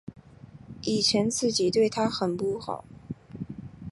[0.81, 2.85] 以前自己对她很不好